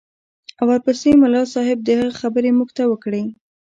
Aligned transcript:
او 0.59 0.65
ورپسې 0.69 1.09
ملا 1.21 1.41
صاحب 1.53 1.77
د 1.83 1.89
هغه 1.99 2.13
خبرې 2.21 2.51
موږ 2.57 2.69
ته 2.77 2.83
وکړې. 2.91 3.23